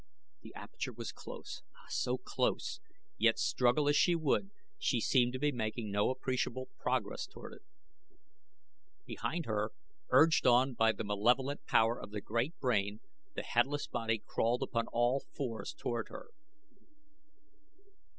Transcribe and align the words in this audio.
The 0.41 0.51
aperture 0.55 0.93
was 0.93 1.11
close, 1.11 1.61
ah, 1.75 1.85
so 1.89 2.17
close, 2.17 2.79
yet, 3.19 3.37
struggle 3.37 3.87
as 3.87 3.95
she 3.95 4.15
would, 4.15 4.49
she 4.79 4.99
seemed 4.99 5.31
to 5.33 5.37
be 5.37 5.51
making 5.51 5.91
no 5.91 6.09
appreciable 6.09 6.69
progress 6.79 7.27
toward 7.27 7.53
it. 7.53 7.61
Behind 9.05 9.45
her, 9.45 9.69
urged 10.09 10.47
on 10.47 10.73
by 10.73 10.91
the 10.91 11.03
malevolent 11.03 11.67
power 11.67 12.01
of 12.01 12.09
the 12.09 12.19
great 12.19 12.59
brain, 12.59 13.01
the 13.35 13.43
headless 13.43 13.85
body 13.85 14.17
crawled 14.25 14.63
upon 14.63 14.87
all 14.87 15.23
fours 15.35 15.71
toward 15.71 16.09
her. 16.09 16.29